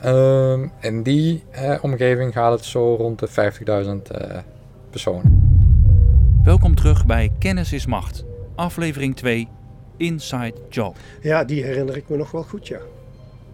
[0.00, 4.38] Ehm, in die eh, omgeving gaat het zo rond de 50.000 eh,
[4.90, 5.48] personen.
[6.44, 8.24] Welkom terug bij Kennis is Macht,
[8.54, 9.48] aflevering 2,
[9.96, 10.96] Inside Job.
[11.22, 12.78] Ja, die herinner ik me nog wel goed, ja.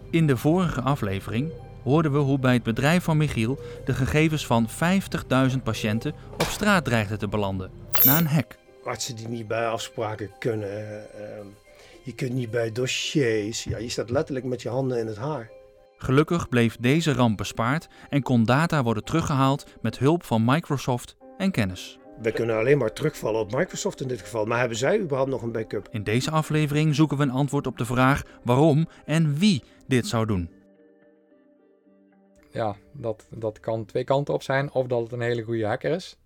[0.09, 1.51] In de vorige aflevering
[1.83, 6.85] hoorden we hoe bij het bedrijf van Michiel de gegevens van 50.000 patiënten op straat
[6.85, 7.71] dreigden te belanden,
[8.03, 8.55] na een hack.
[8.83, 11.45] Artsen die niet bij afspraken kunnen, ehm,
[12.03, 15.55] je kunt niet bij dossiers, ja, je staat letterlijk met je handen in het haar.
[15.97, 21.51] Gelukkig bleef deze ramp bespaard en kon data worden teruggehaald met hulp van Microsoft en
[21.51, 21.99] kennis.
[22.21, 25.41] We kunnen alleen maar terugvallen op Microsoft in dit geval, maar hebben zij überhaupt nog
[25.41, 25.87] een backup?
[25.91, 30.25] In deze aflevering zoeken we een antwoord op de vraag waarom en wie dit zou
[30.25, 30.49] doen.
[32.51, 34.71] Ja, dat, dat kan twee kanten op zijn.
[34.71, 36.17] Of dat het een hele goede hacker is.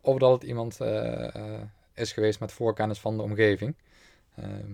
[0.00, 1.60] Of dat het iemand eh, eh,
[1.94, 3.74] is geweest met voorkennis van de omgeving.
[4.36, 4.72] Ehm,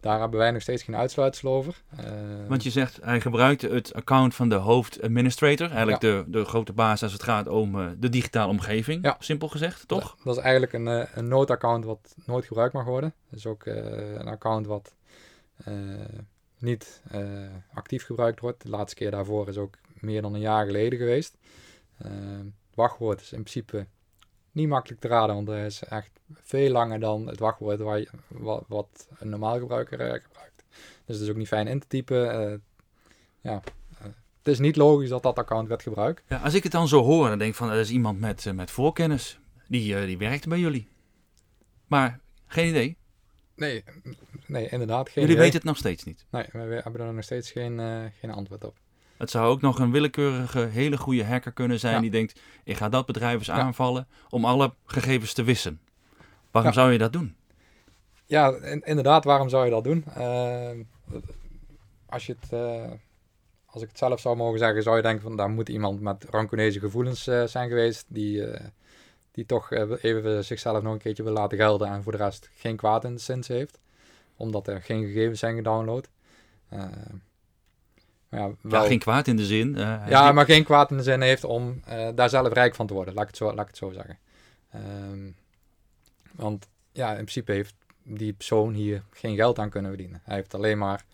[0.00, 1.82] daar hebben wij nog steeds geen uitsluitsel over.
[1.96, 6.72] Ehm, Want je zegt, hij gebruikte het account van de hoofdadministrator, eigenlijk de, de grote
[6.72, 9.16] baas als het gaat om eh, de digitale omgeving, Ja.
[9.18, 10.00] simpel gezegd, toch?
[10.16, 13.14] Dat, dat is eigenlijk een, eh, een noodaccount wat nooit gebruikt mag worden.
[13.30, 13.74] Dat is ook eh,
[14.14, 14.94] een account wat
[15.64, 15.74] eh,
[16.58, 17.20] niet eh,
[17.74, 18.62] actief gebruikt wordt.
[18.62, 21.36] De laatste keer daarvoor is ook meer dan een jaar geleden geweest.
[21.98, 22.10] Eh,
[22.74, 23.86] wachtwoord is in principe
[24.52, 28.08] niet makkelijk te raden, want hij is echt veel langer dan het wachtwoord waar je,
[28.28, 30.64] wat, wat een normaal gebruiker eh, gebruikt.
[31.04, 32.32] Dus het is ook niet fijn in te typen.
[32.32, 32.58] Eh,
[33.40, 33.62] ja,
[34.38, 36.22] het is niet logisch dat dat account werd gebruikt.
[36.28, 38.46] Ja, als ik het dan zo hoor, dan denk ik van, dat is iemand met,
[38.46, 39.38] eh, met voorkennis.
[39.68, 40.88] Die, die werkte bij jullie.
[41.86, 42.96] Maar geen idee.
[43.54, 43.84] Nee,
[44.46, 45.08] nee inderdaad.
[45.08, 45.44] Geen jullie idee.
[45.44, 46.26] weten het nog steeds niet.
[46.30, 47.80] Nee, we hebben er nog steeds geen,
[48.20, 48.76] geen antwoord op.
[49.20, 52.00] Het zou ook nog een willekeurige, hele goede hacker kunnen zijn Ja.
[52.00, 53.52] die denkt, ik ga dat bedrijf eens Ja.
[53.52, 55.80] aanvallen om alle gegevens te wissen.
[56.50, 56.78] Waarom Ja.
[56.78, 57.34] zou je dat doen?
[58.26, 60.04] Ja, in- inderdaad, waarom zou je dat doen?
[60.14, 60.70] Eh,
[62.06, 62.90] als, je het, eh,
[63.66, 66.24] als ik het zelf zou mogen zeggen, zou je denken van daar moet iemand met
[66.30, 68.44] rancuneuze gevoelens eh, zijn geweest, die,
[69.32, 72.76] die toch even zichzelf nog een keertje wil laten gelden en voor de rest geen
[72.76, 73.78] kwaad in de zin heeft,
[74.36, 76.08] omdat er geen gegevens zijn gedownload.
[78.30, 79.76] Maar ja, wel, Ja, geen kwaad in de zin.
[79.76, 82.86] eh, ja, maar geen kwaad in de zin heeft om eh, daar zelf rijk van
[82.86, 83.14] te worden.
[83.14, 84.18] Laat ik het zo, laat ik het zo zeggen.
[84.72, 85.30] Ehm,
[86.34, 90.20] want ja, in principe heeft die persoon hier geen geld aan kunnen verdienen.
[90.24, 91.04] Hij heeft alleen maar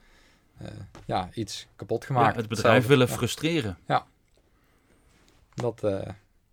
[0.59, 0.69] eh,
[1.06, 2.37] ja, iets kapot ja, gemaakt.
[2.37, 3.78] het bedrijf willen Ja, frustreren.
[5.55, 5.91] dat, eh,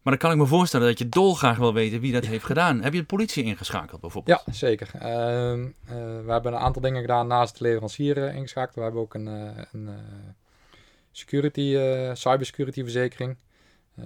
[0.01, 2.81] Maar dan kan ik me voorstellen dat je dolgraag wil weten wie dat heeft gedaan.
[2.81, 4.41] Heb je de politie ingeschakeld bijvoorbeeld?
[4.45, 4.89] ja, zeker.
[4.93, 8.75] Ehm, eh, we hebben een aantal dingen gedaan naast de leverancier ingeschakeld.
[8.75, 9.25] We hebben ook een,
[9.71, 9.89] een
[11.13, 13.37] security, eh, cybersecurity verzekering.
[13.95, 14.05] Eh,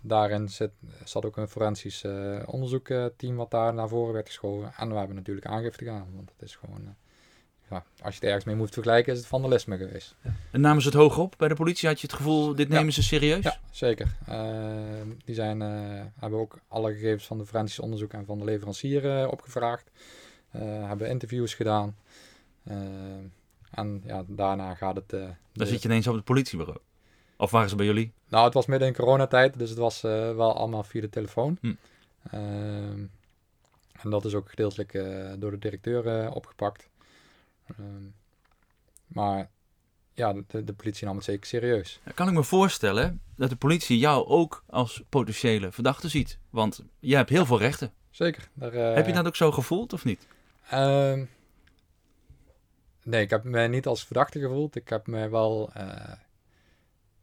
[0.00, 0.70] daarin zit,
[1.04, 4.72] zat ook een forensisch eh onderzoekteam wat daar naar voren werd geschoven.
[4.76, 6.94] En we hebben natuurlijk aangifte gedaan, want het is gewoon...
[7.70, 10.14] ja, als je het ergens mee moet vergelijken, is het vandalisme geweest.
[10.50, 11.88] En namen ze het hoog op bij de politie?
[11.88, 12.74] Had je het gevoel, dit Ja.
[12.74, 13.42] nemen ze serieus?
[13.44, 14.16] Ja, zeker.
[15.24, 15.60] Die zijn,
[16.18, 19.90] hebben ook alle gegevens van de forensisch onderzoek en van de leverancier opgevraagd.
[20.58, 21.96] Hebben interviews gedaan.
[23.74, 25.12] En ja, daarna gaat het...
[25.12, 26.78] eh, Dan de- zit je ineens op het politiebureau.
[27.36, 28.12] Of waren ze bij jullie?
[28.28, 31.58] Nou, het was midden in coronatijd, dus het was eh, wel allemaal via de telefoon.
[31.60, 31.74] Hm.
[32.30, 33.04] Ehm,
[34.02, 36.88] en dat is ook gedeeltelijk eh, door de directeur opgepakt.
[37.66, 38.04] Ehm,
[39.06, 39.50] maar
[40.12, 42.00] ja, de, de politie nam het zeker serieus.
[42.14, 46.38] Kan ik me voorstellen dat de politie jou ook als potentiële verdachte ziet.
[46.50, 47.92] Want jij hebt heel veel rechten.
[48.10, 48.48] Zeker.
[48.54, 50.26] Daar, Heb je dat ook zo gevoeld of niet?
[50.70, 51.24] Ehm,
[53.04, 54.76] nee, ik heb me niet als verdachte gevoeld.
[54.76, 55.70] Ik heb me wel.
[55.74, 56.12] eh,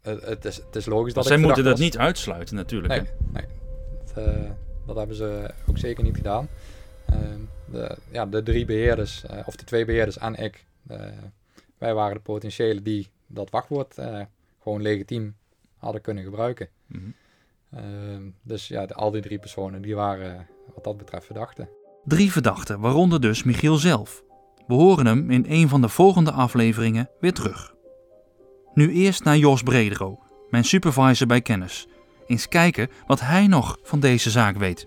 [0.01, 2.93] het, is, het is logisch dat Zij moeten dat niet uitsluiten natuurlijk.
[2.99, 3.07] was.
[3.07, 3.13] hè?
[3.31, 3.57] Nee, nee.
[4.05, 4.49] Dat, eh,
[4.85, 6.47] dat hebben ze ook zeker niet gedaan.
[7.05, 10.65] Ehm, de, ja, de drie beheerders, eh, of de twee beheerders en ik,
[11.77, 13.97] wij waren de potentiële die dat wachtwoord
[14.63, 15.35] gewoon legitiem
[15.77, 16.67] hadden kunnen gebruiken.
[16.87, 17.01] Mhm.
[17.71, 21.69] Ehm, dus ja, de- al die drie personen die waren wat dat betreft verdachten.
[22.05, 24.23] Drie verdachten, waaronder dus Michiel zelf.
[24.67, 27.73] We horen hem in een van de volgende afleveringen weer terug.
[28.73, 30.19] Nu eerst naar Jos Bredero,
[30.49, 31.87] mijn supervisor bij Kennis.
[32.27, 34.85] Eens kijken wat hij nog van deze zaak weet.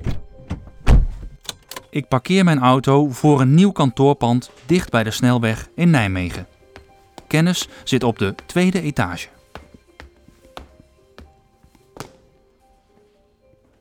[1.90, 6.46] Ik parkeer mijn auto voor een nieuw kantoorpand dicht bij de snelweg in Nijmegen.
[7.26, 9.28] Kennis zit op de tweede etage.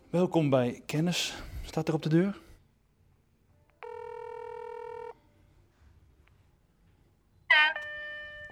[0.09, 1.33] Welkom bij Kennis.
[1.61, 2.42] Staat er op de deur?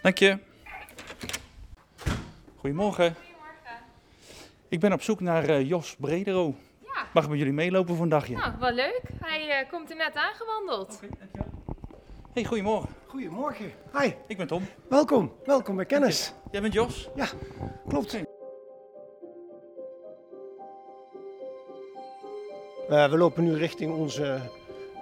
[0.02, 0.38] Dank je.
[2.56, 3.16] Goedemorgen.
[4.68, 6.56] Ik ben op zoek naar eh, Jos Bredero.
[6.80, 7.06] Ja.
[7.14, 8.36] Mag ik met jullie meelopen voor een dagje?
[8.36, 9.02] Nou, wel leuk.
[9.22, 11.00] Hij eh, komt er net aangewandeld.
[12.34, 12.90] Hey, goedemorgen.
[13.08, 13.72] Goedemorgen.
[14.00, 14.68] Hi, Ik ben Tom.
[14.90, 15.34] welkom.
[15.46, 16.34] Welkom bij Kennis.
[16.52, 17.10] Jij bent Jos.
[17.16, 17.28] Ja,
[17.88, 18.14] klopt.
[18.14, 18.24] Oké.
[22.90, 24.40] Eh, we lopen nu richting onze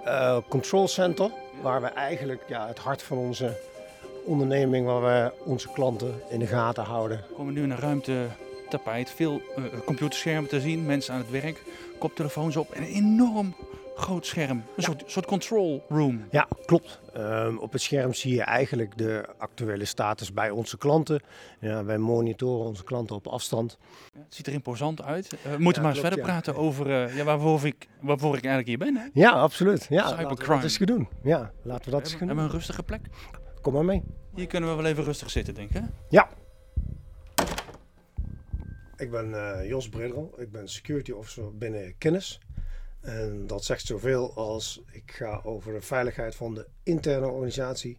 [0.04, 1.30] eh, control center,
[1.62, 3.60] waar we eigenlijk ja, het hart van onze
[4.24, 7.24] onderneming, waar we onze klanten in de gaten houden.
[7.28, 8.26] We komen nu in een ruimte
[8.68, 9.10] tapijt.
[9.10, 10.86] Veel eh, computerschermen te zien.
[10.86, 11.62] Mensen aan het werk.
[11.98, 12.70] Koptelefoons op.
[12.70, 13.54] En een enorm
[13.96, 14.62] groot scherm.
[14.76, 16.24] Een soort, soort control room.
[16.30, 17.00] Ja, klopt.
[17.14, 21.20] Ehm, op het scherm zie je eigenlijk de actuele status bij onze klanten.
[21.60, 23.78] Ja, wij monitoren onze klanten op afstand.
[24.14, 25.32] Ja, Het ziet er imposant uit.
[25.32, 28.36] Eh, we moeten Ja, maar eens klopt, verder praten over eh, ja, waarvoor, ik, waarvoor
[28.36, 28.96] ik eigenlijk hier ben.
[29.02, 29.08] Hè?
[29.12, 29.86] Ja, absoluut.
[29.88, 30.54] Ja, laten we Cybercrime.
[30.54, 31.08] dat eens gaan doen.
[31.22, 32.44] Ja, laten we dat eens Hebben, gaan hebben we doen.
[32.44, 33.00] een rustige plek?
[33.60, 34.02] Kom maar mee.
[34.34, 35.76] Hier kunnen we wel even rustig zitten, denk ik.
[35.76, 35.82] Hè?
[36.08, 36.28] Ja.
[38.96, 40.34] Ik ben eh, Jos Bredel.
[40.38, 42.40] Ik ben security officer binnen Kennis.
[43.00, 47.98] En dat zegt zoveel als ik ga over de veiligheid van de interne organisatie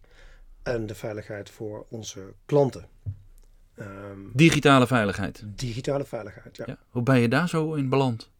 [0.62, 2.88] en de veiligheid voor onze klanten.
[3.74, 5.42] Ehm, Digitale veiligheid.
[5.46, 6.64] digitale veiligheid, ja.
[6.66, 6.78] Ja.
[6.90, 8.30] Hoe ben je daar zo in beland?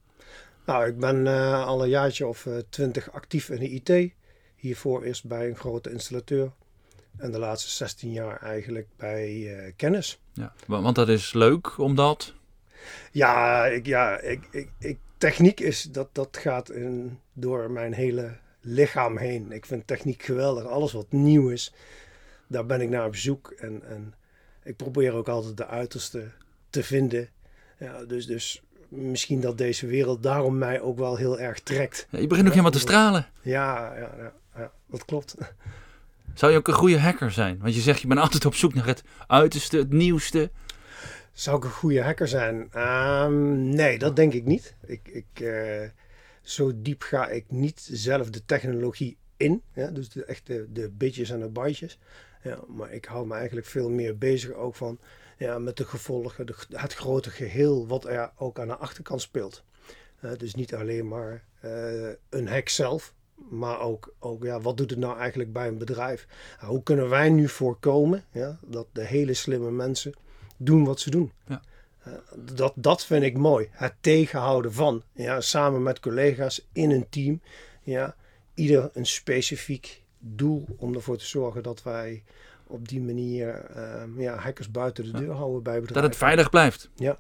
[0.66, 4.12] Nou, ik ben eh, al een jaartje of eh, twintig actief in de IT.
[4.56, 6.52] Hiervoor eerst bij een grote installateur.
[7.18, 10.20] En de laatste 16 jaar eigenlijk bij eh, Kennis.
[10.32, 10.52] Ja.
[10.66, 12.34] wa- Want dat is leuk, omdat...
[13.12, 18.36] Ja, ik, ja ik, ik, ik, techniek is, dat, dat gaat in, door mijn hele
[18.60, 19.52] lichaam heen.
[19.52, 20.64] Ik vind techniek geweldig.
[20.64, 21.72] Alles wat nieuw is,
[22.46, 23.50] daar ben ik naar op zoek.
[23.50, 24.14] En, en
[24.62, 26.30] ik probeer ook altijd de uiterste
[26.70, 27.28] te vinden.
[27.78, 32.06] Ja, dus, dus misschien dat deze wereld daarom mij ook wel heel erg trekt.
[32.10, 33.26] Ja, je begint ook helemaal te stralen.
[33.42, 35.34] Ja, ja, ja, ja dat klopt.
[36.34, 37.58] Zou je ook een goede hacker zijn?
[37.58, 40.50] Want je zegt, je bent altijd op zoek naar het uiterste, het nieuwste.
[41.32, 42.68] Zou ik een goede hacker zijn?
[42.72, 44.74] Ehm, nee, dat denk ik niet.
[44.86, 45.88] Ik, ik, eh,
[46.42, 49.62] zo diep ga ik niet zelf de technologie in.
[49.74, 49.86] Ja?
[49.86, 51.98] Dus de, echt de, de bitjes en de bytes.
[52.42, 54.98] Ja, maar ik hou me eigenlijk veel meer bezig ook van
[55.38, 59.64] ja, met de gevolgen, het grote geheel wat er ook aan de achterkant speelt.
[60.20, 63.14] Eh, dus niet alleen maar eh, een hack zelf,
[63.50, 66.26] maar ook, ook ja, wat doet het nou eigenlijk bij een bedrijf?
[66.60, 70.12] Nou, hoe kunnen wij nu voorkomen ja, dat de hele slimme mensen
[70.56, 71.32] doen wat ze doen?
[71.46, 71.62] Ja.
[72.02, 72.12] Eh,
[72.54, 73.68] dat, dat vind ik mooi.
[73.70, 77.40] Het tegenhouden van, ja, samen met collega's in een team,
[77.82, 78.14] ja,
[78.54, 82.22] ieder een specifiek doel om ervoor te zorgen dat wij
[82.66, 86.10] op die manier eh, ja, hackers buiten de deur houden bij Dat bedrijven.
[86.10, 86.90] het veilig blijft.
[86.94, 87.18] Ja.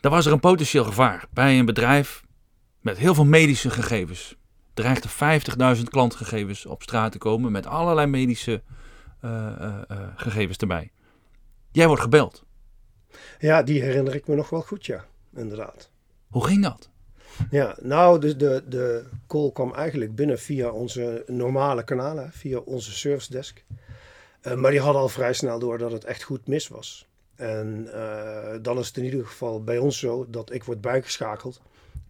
[0.00, 2.24] Dan was er een potentieel gevaar bij een bedrijf
[2.80, 4.36] met heel veel medische gegevens.
[4.76, 5.08] Dreigde
[5.76, 8.62] 50.000 klantgegevens op straat te komen met allerlei medische
[9.20, 10.92] eh, eh, eh, gegevens erbij.
[11.72, 12.44] Jij wordt gebeld.
[13.38, 15.90] Ja, die herinner ik me nog wel goed, ja, inderdaad.
[16.28, 16.90] Hoe ging dat?
[17.50, 22.92] Ja, nou, dus de, de call kwam eigenlijk binnen via onze normale kanalen, via onze
[22.92, 23.64] service desk.
[24.56, 27.06] Maar die hadden al vrij snel door dat het echt goed mis was.
[27.36, 27.88] En
[28.62, 31.60] dan is het in ieder geval bij ons zo dat ik word bijgeschakeld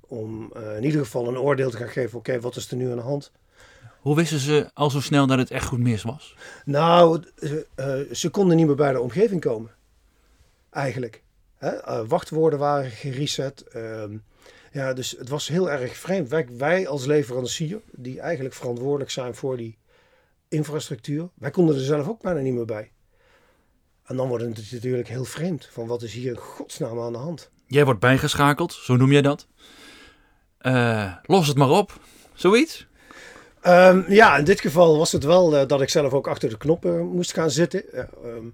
[0.08, 2.18] om eh, in ieder geval een oordeel te gaan geven.
[2.18, 3.32] Oké, wat is er nu aan de hand?
[4.00, 6.36] Hoe wisten ze al zo snel dat het echt goed mis was?
[6.64, 9.70] Nou, ze, eh, ze konden niet meer bij de omgeving komen.
[10.70, 11.22] Eigenlijk.
[11.56, 11.68] Hè?
[11.68, 13.60] Eh, wachtwoorden waren gereset.
[13.62, 14.16] ehm,
[14.72, 16.28] ja, dus het was heel erg vreemd.
[16.28, 19.78] Wij, wij als leverancier, die eigenlijk verantwoordelijk zijn voor die
[20.48, 22.90] infrastructuur, wij konden er zelf ook bijna niet meer bij.
[24.04, 25.68] En dan wordt het natuurlijk heel vreemd.
[25.72, 27.50] Van wat is hier in godsnaam aan de hand?
[27.66, 29.46] Jij wordt bijgeschakeld, zo noem jij dat.
[30.66, 32.00] Eh, los het maar op.
[32.35, 32.87] Zoiets?
[33.61, 36.56] Ehm, ja, in dit geval was het wel eh, dat ik zelf ook achter de
[36.56, 37.92] knoppen moest gaan zitten.
[37.92, 38.44] Ehm,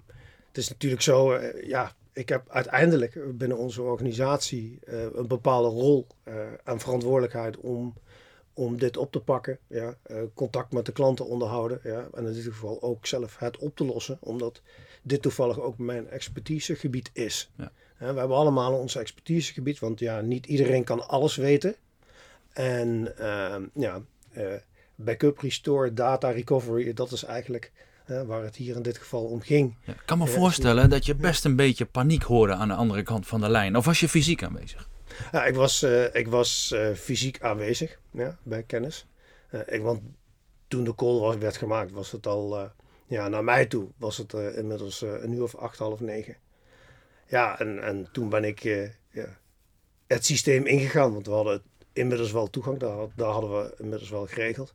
[0.47, 5.67] het is natuurlijk zo, eh, ja, ik heb uiteindelijk binnen onze organisatie eh, een bepaalde
[5.67, 7.93] rol eh, en verantwoordelijkheid om,
[8.53, 9.57] om dit op te pakken.
[9.67, 11.79] Ja, eh, contact met de klanten onderhouden.
[11.83, 14.61] Ja, en in dit geval ook zelf het op te lossen, omdat
[15.01, 17.51] dit toevallig ook mijn expertisegebied is.
[17.57, 17.71] Ja.
[17.97, 21.75] We hebben allemaal ons expertisegebied, want ja, niet iedereen kan alles weten.
[22.53, 24.45] En ehm, ja, eh,
[24.95, 27.71] backup, restore, data recovery, dat is eigenlijk
[28.05, 29.75] eh, waar het hier in dit geval om ging.
[29.85, 32.73] Ja, ik kan me Ja, voorstellen dat je best een beetje paniek hoorde aan de
[32.73, 33.75] andere kant van de lijn.
[33.77, 34.89] Of was je fysiek aanwezig?
[35.31, 39.05] Ja, ik was, eh, ik was eh, fysiek aanwezig ja, bij kennis.
[39.49, 40.01] Eh, ik, want
[40.67, 42.65] toen de call was, werd gemaakt, was het al eh,
[43.07, 43.87] ja, naar mij toe.
[43.97, 46.35] Was het eh, inmiddels eh, een uur of acht, half negen.
[47.27, 49.37] Ja, en, en toen ben ik eh, ja,
[50.07, 51.13] het systeem ingegaan.
[51.13, 51.61] Want we hadden
[51.93, 52.79] inmiddels wel toegang.
[52.79, 54.73] Daar, had- daar hadden we inmiddels wel geregeld.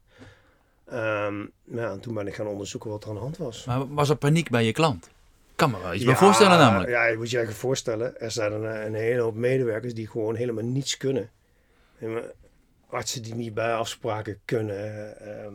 [0.84, 3.64] Ehm, ja, en toen ben ik gaan onderzoeken wat er aan de hand was.
[3.64, 5.08] Maar was er paniek bij je klant?
[5.56, 6.90] Kan me wel iets Ja, voorstellen namelijk.
[6.90, 8.20] Ja, je moet je je voorstellen.
[8.20, 11.30] Er zijn een, een hele hoop medewerkers die gewoon helemaal niets kunnen.
[12.90, 15.16] Artsen die niet bij afspraken kunnen.
[15.20, 15.52] ehm,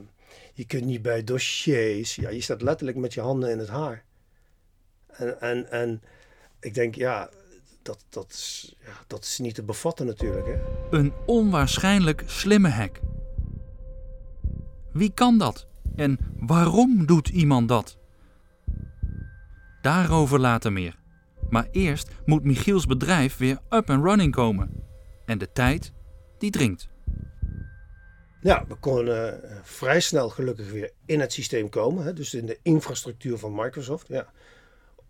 [0.53, 2.15] Je kunt niet bij dossiers.
[2.15, 4.03] Ja, je staat letterlijk met je handen in het haar.
[5.07, 6.01] En, en, en
[6.59, 7.29] ik denk, ja,
[7.83, 10.45] dat, dat, is, ja, dat is niet te bevatten natuurlijk.
[10.45, 10.57] Hè?
[10.97, 12.99] Een onwaarschijnlijk slimme hack.
[14.91, 15.67] Wie kan dat?
[15.95, 17.97] En waarom doet iemand dat?
[19.81, 20.99] Daarover later meer.
[21.49, 24.69] Maar eerst moet Michiels bedrijf weer up and running komen.
[25.25, 25.91] En de tijd,
[26.37, 26.87] die dringt.
[28.41, 32.03] Ja, we konden uh, vrij snel gelukkig weer in het systeem komen.
[32.03, 32.13] Hè?
[32.13, 34.07] Dus in de infrastructuur van Microsoft.
[34.07, 34.31] Ja.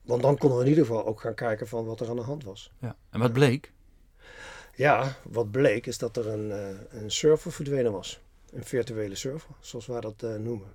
[0.03, 2.22] Want dan konden we in ieder geval ook gaan kijken van wat er aan de
[2.22, 2.72] hand was.
[2.79, 2.95] Ja.
[3.10, 3.72] En wat bleek?
[4.75, 8.19] Ja, wat bleek is dat er een, uh, een server verdwenen was.
[8.51, 10.74] Een virtuele server, zoals wij dat uh, noemen.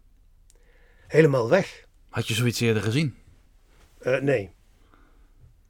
[1.06, 1.86] Helemaal weg.
[2.08, 3.16] Had je zoiets eerder gezien?
[4.20, 4.50] nee.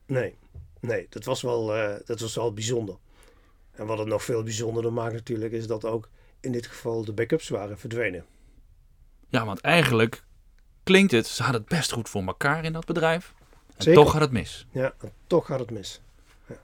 [0.06, 0.36] Nee.
[0.80, 1.66] Nee, dat was, wel,
[2.04, 2.96] dat was wel bijzonder.
[3.70, 6.08] En wat het nog veel bijzonderder maakt natuurlijk, is dat ook
[6.40, 8.24] in dit geval de backups waren verdwenen.
[9.28, 10.24] Ja, want eigenlijk
[10.82, 13.34] klinkt het, ze hadden het best goed voor elkaar in dat bedrijf.
[13.86, 14.66] En toch gaat het mis.
[14.70, 14.94] Ja,
[15.26, 16.00] toch gaat het mis.
[16.46, 16.58] Ja,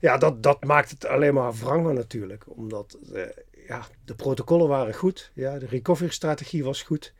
[0.00, 2.44] ja dat, dat maakt het alleen maar wranger natuurlijk.
[2.46, 3.22] Omdat uh,
[3.66, 5.30] ja, de protocollen waren goed.
[5.34, 7.12] Ja, de recovery strategie was goed.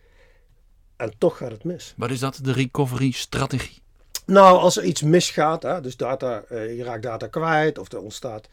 [0.96, 1.94] En toch gaat het mis.
[1.96, 3.82] Wat is dat, de recovery strategie?
[4.26, 8.00] Nou, als er iets misgaat, hè, dus data, uh, je raakt data kwijt of er
[8.00, 8.48] ontstaat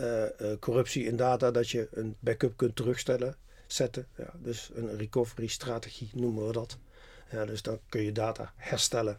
[0.00, 0.22] uh,
[0.60, 4.06] corruptie in data, dat je een backup kunt terugstellen, zetten.
[4.16, 6.78] Ja, dus een recovery strategie noemen we dat.
[7.30, 9.18] Ja, dus dan kun je data herstellen.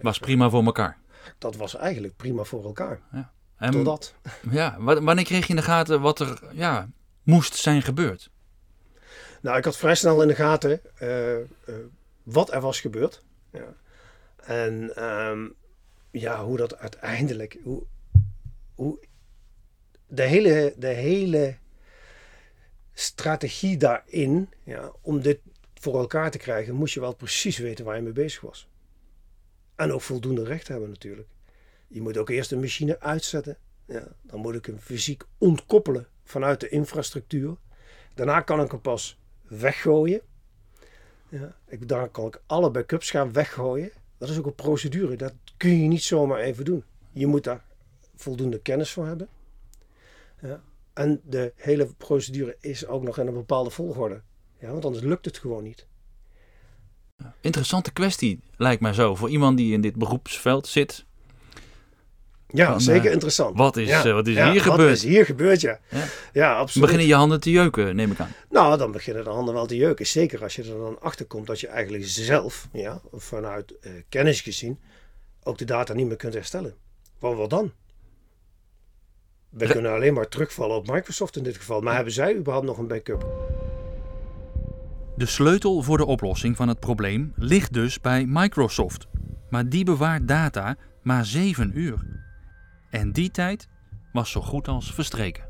[0.00, 0.98] Was prima voor elkaar.
[1.38, 3.00] Dat was eigenlijk prima voor elkaar.
[3.12, 3.32] Ja.
[3.56, 4.14] En, Totdat.
[4.50, 6.88] Ja, wanneer kreeg je in de gaten wat er ja,
[7.22, 8.30] moest zijn gebeurd?
[9.40, 11.44] Nou, ik had vrij snel in de gaten uh, uh,
[12.22, 13.22] wat er was gebeurd.
[13.52, 13.74] Ja.
[14.36, 15.54] En um,
[16.10, 17.82] ja, hoe dat uiteindelijk, hoe,
[18.74, 18.98] hoe
[20.06, 21.56] de hele, de hele
[22.94, 25.38] strategie daarin, ja, om dit
[25.74, 28.68] voor elkaar te krijgen, moest je wel precies weten waar je mee bezig was.
[29.78, 31.28] En ook voldoende recht hebben natuurlijk.
[31.88, 33.56] Je moet ook eerst een machine uitzetten.
[33.84, 37.56] Ja, dan moet ik hem fysiek ontkoppelen vanuit de infrastructuur.
[38.14, 40.20] Daarna kan ik hem pas weggooien.
[41.28, 43.90] Ja, ik, dan kan ik alle backups gaan weggooien.
[44.18, 45.16] Dat is ook een procedure.
[45.16, 46.84] Dat kun je niet zomaar even doen.
[47.10, 47.64] Je moet daar
[48.14, 49.28] voldoende kennis voor hebben.
[50.40, 50.62] Ja.
[50.92, 54.22] En de hele procedure is ook nog in een bepaalde volgorde.
[54.58, 55.86] Ja, want anders lukt het gewoon niet.
[57.40, 59.14] Interessante kwestie, lijkt mij zo.
[59.14, 61.06] Voor iemand die in dit beroepsveld zit.
[62.48, 63.56] Ja, Van, zeker uh, interessant.
[63.56, 64.06] Wat is, ja.
[64.06, 64.88] uh, wat is ja, hier wat gebeurd?
[64.88, 65.78] Wat is hier gebeurd, ja.
[65.88, 66.84] Ja, ja absoluut.
[66.84, 68.32] Beginnen je handen te jeuken, neem ik aan.
[68.50, 70.06] Nou, dan beginnen de handen wel te jeuken.
[70.06, 74.40] Zeker als je er dan achter komt dat je eigenlijk zelf, ja, vanuit uh, kennis
[74.40, 74.78] gezien,
[75.42, 76.74] ook de data niet meer kunt herstellen.
[77.18, 77.72] Want wat dan?
[79.48, 81.80] We kunnen alleen maar terugvallen op Microsoft in dit geval.
[81.80, 83.26] Maar hebben zij überhaupt nog een backup?
[85.18, 89.06] De sleutel voor de oplossing van het probleem ligt dus bij Microsoft.
[89.50, 92.06] Maar die bewaart data maar 7 uur.
[92.90, 93.68] En die tijd
[94.12, 95.44] was zo goed als verstreken.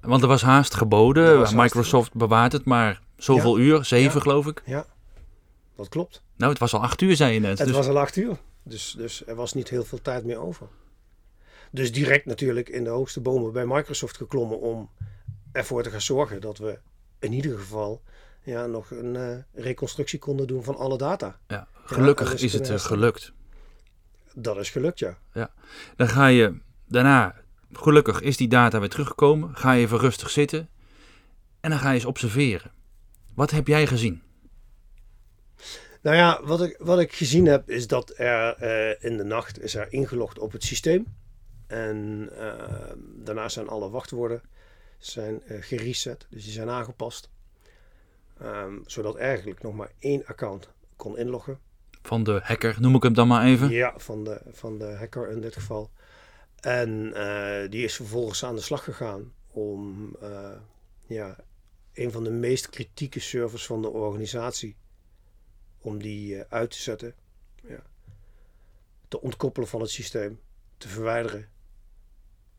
[0.00, 1.38] Want er was haast geboden.
[1.38, 2.18] Was Microsoft haast...
[2.18, 3.64] bewaart het maar zoveel ja.
[3.64, 4.20] uur, 7 ja.
[4.20, 4.62] geloof ik.
[4.66, 4.86] Ja,
[5.76, 6.22] dat klopt.
[6.36, 7.58] Nou, het was al 8 uur, zei je net.
[7.58, 7.76] Het dus...
[7.76, 8.36] was al 8 uur.
[8.62, 10.68] Dus, dus er was niet heel veel tijd meer over.
[11.70, 14.90] Dus direct natuurlijk in de hoogste bomen bij Microsoft geklommen om
[15.54, 16.78] ervoor te gaan zorgen dat we
[17.18, 18.02] in ieder geval
[18.42, 21.38] ja, nog een uh, reconstructie konden doen van alle data.
[21.46, 23.32] Ja, gelukkig ja, is het uh, gelukt.
[24.34, 25.18] Dat is gelukt, ja.
[25.32, 25.50] ja.
[25.96, 27.34] Dan ga je daarna,
[27.72, 29.56] gelukkig is die data weer teruggekomen.
[29.56, 30.68] Ga je even rustig zitten
[31.60, 32.72] en dan ga je eens observeren.
[33.34, 34.22] Wat heb jij gezien?
[36.02, 39.60] Nou ja, wat ik, wat ik gezien heb is dat er uh, in de nacht
[39.60, 41.06] is er ingelogd op het systeem.
[41.66, 42.30] En
[43.16, 44.42] daarna zijn alle wachtwoorden
[44.98, 47.30] zijn uh, gereset, dus die zijn aangepast.
[48.42, 51.58] Um, zodat eigenlijk nog maar één account kon inloggen.
[52.02, 53.70] Van de hacker, noem ik hem dan maar even?
[53.70, 55.90] Ja, van de, van de hacker in dit geval.
[56.60, 60.56] En uh, die is vervolgens aan de slag gegaan om uh,
[61.06, 61.36] ja,
[61.92, 64.76] een van de meest kritieke servers van de organisatie,
[65.78, 67.14] om die uit te zetten.
[67.62, 67.82] Ja.
[69.08, 70.40] Te ontkoppelen van het systeem,
[70.76, 71.48] te verwijderen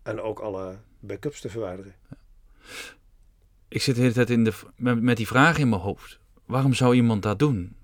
[0.03, 1.95] en ook alle backups te verwijderen.
[3.67, 6.19] Ik zit de hele tijd in de, met, die vraag in mijn hoofd.
[6.45, 7.75] Waarom zou iemand dat doen?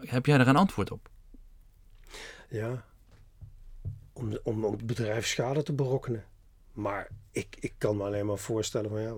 [0.00, 1.08] Heb jij daar een antwoord op?
[2.48, 2.84] Ja,
[4.12, 6.24] om, om, om het bedrijf schade te berokkenen.
[6.72, 9.14] Maar ik, ik kan me alleen maar voorstellen van ja,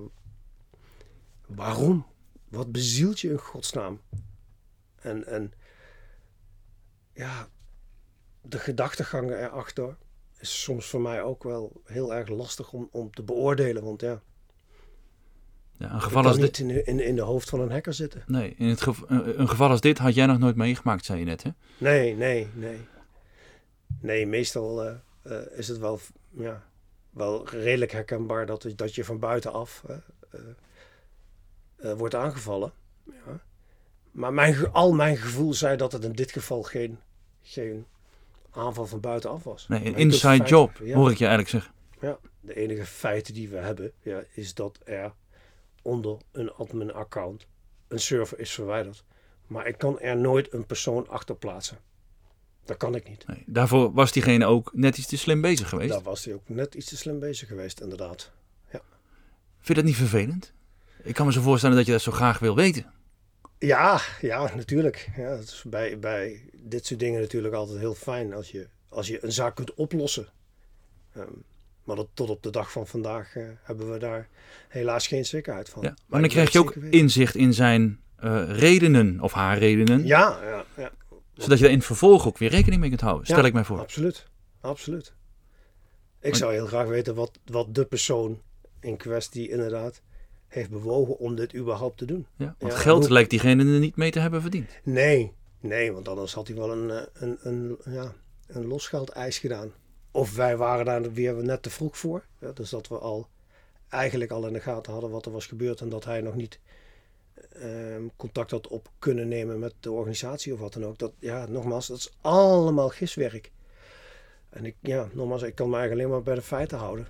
[1.47, 2.07] waarom?
[2.49, 4.01] Wat bezielt je in godsnaam?
[4.97, 5.53] En, en
[7.13, 7.49] ja,
[8.41, 9.97] de gedachtegang erachter
[10.39, 13.85] is soms voor mij ook wel heel erg lastig om, om te beoordelen.
[13.85, 14.23] Want ja,
[15.81, 16.59] Ja, een geval als niet dit.
[16.59, 18.23] in, de- in, in de hoofd van een hacker zitten.
[18.27, 21.19] Nee, in het gev- een een geval als dit had jij nog nooit meegemaakt, zei
[21.19, 21.51] je net, hè?
[21.79, 22.79] Nee, nee, nee.
[24.01, 26.63] Nee, meestal eh, eh, is het wel, ja,
[27.11, 29.97] wel redelijk herkenbaar dat, dat je van buitenaf eh,
[30.31, 32.73] eh, eh, wordt aangevallen.
[33.05, 33.41] Ja.
[34.11, 36.99] Maar mijn, al mijn gevoel zei dat het in dit geval geen,
[37.43, 37.87] geen
[38.51, 39.69] aanval van buitenaf was.
[39.69, 40.97] Nee, een inside job, ja.
[40.97, 41.73] hoor ik je eigenlijk zeggen.
[42.01, 45.13] Ja, de enige feiten die we hebben ja, is dat er
[45.83, 47.47] onder een admin-account
[47.89, 49.05] een server is verwijderd.
[49.47, 51.79] Maar ik kan er nooit een persoon achter plaatsen.
[52.65, 53.27] Dat kan ik niet.
[53.27, 55.91] Nee, daarvoor was diegene ook net iets te slim bezig geweest.
[55.91, 58.31] Daar was hij ook net iets te slim bezig geweest, inderdaad.
[59.61, 60.53] Vind je dat niet vervelend?
[61.03, 62.93] Ik kan me zo voorstellen dat je dat zo graag wil weten.
[63.59, 65.11] Ja, ja, natuurlijk.
[65.17, 69.07] Ja, het is bij, bij dit soort dingen natuurlijk altijd heel fijn als je, als
[69.07, 70.29] je een zaak kunt oplossen.
[71.13, 71.33] Ehm,
[71.85, 74.29] maar dat, tot op de dag van vandaag eh, hebben we daar
[74.69, 75.83] helaas geen zekerheid van.
[75.83, 80.07] Ja, maar dan krijg je ook inzicht in zijn eh, redenen of haar redenen.
[80.07, 80.91] Ja, ja, ja.
[81.35, 83.25] Zodat je daar in het vervolg ook weer rekening mee kunt houden.
[83.27, 83.79] Stel Ja, ik mij voor.
[83.79, 84.27] Absoluut,
[84.61, 85.15] absoluut.
[86.21, 88.41] Ik Maar- zou heel graag weten wat, wat de persoon
[88.81, 90.03] in kwestie inderdaad
[90.49, 92.27] heeft bewogen om dit überhaupt te doen.
[92.37, 94.71] Ja, want Ja, geld hoe- lijkt diegene er niet mee te hebben verdiend.
[94.85, 98.13] Nee, nee, want anders had hij wel een, eh, een, een, ja,
[98.47, 99.73] een losgeldeis gedaan.
[100.11, 102.25] Of wij waren daar weer net te vroeg voor.
[102.39, 103.29] Ja, dus dat we al
[103.89, 106.59] eigenlijk al in de gaten hadden wat er was gebeurd en dat hij nog niet
[107.53, 110.99] ehm, contact had op kunnen nemen met de organisatie of wat dan ook.
[110.99, 113.51] Dat, ja, nogmaals, dat is allemaal giswerk.
[114.51, 117.07] En ik, ja, nogmaals, ik kan me eigenlijk alleen maar bij de feiten houden.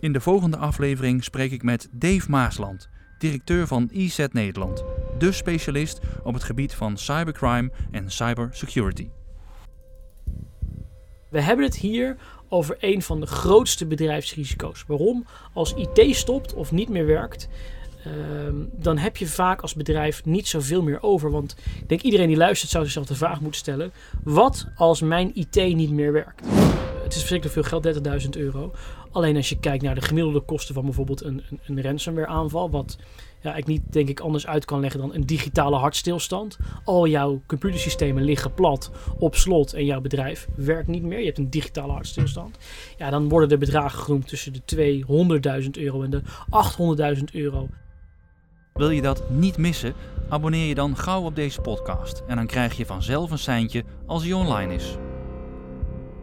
[0.00, 4.84] In de volgende aflevering spreek ik met Dave Maasland, directeur van IZ Nederland,
[5.18, 9.08] de specialist op het gebied van cybercrime en cybersecurity.
[11.28, 12.16] We hebben het hier
[12.48, 14.84] over een van de grootste bedrijfsrisico's.
[14.86, 15.26] Waarom?
[15.52, 17.48] Als IT stopt of niet meer werkt,
[18.04, 21.30] ehm, dan heb je vaak als bedrijf niet zoveel meer over.
[21.30, 23.92] Want ik denk iedereen die luistert zou zichzelf de vraag moeten stellen:
[24.24, 26.46] wat als mijn IT niet meer werkt?
[26.46, 28.72] Eh, het is verschrikkelijk veel geld, 30.000 euro.
[29.10, 32.70] Alleen als je kijkt naar de gemiddelde kosten van bijvoorbeeld een, een, een ransomware aanval,
[32.70, 32.96] wat
[33.40, 36.58] ja, ik niet denk ik anders uit kan leggen dan een digitale hartstilstand.
[36.84, 41.18] Al jouw computersystemen liggen plat op slot en jouw bedrijf werkt niet meer.
[41.18, 42.58] Je hebt een digitale hartstilstand.
[42.96, 45.04] Ja, dan worden de bedragen genoemd tussen de
[45.64, 46.22] 200.000 euro en de
[47.18, 47.68] 800.000 euro.
[48.72, 49.94] Wil je dat niet missen?
[50.28, 54.22] Abonneer je dan gauw op deze podcast en dan krijg je vanzelf een seintje als
[54.22, 54.96] hij online is.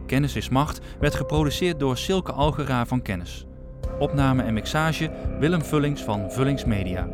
[0.06, 3.46] Kennis is Macht werd geproduceerd door Silke Algera van Kennis.
[3.98, 7.08] Opname en mixage Willem Vullings van Vullings Media.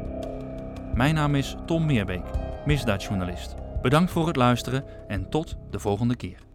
[0.94, 2.24] Mijn naam is Tom Meerbeek,
[2.64, 3.54] misdaadjournalist.
[3.82, 6.49] Bedankt voor het luisteren en tot de volgende keer.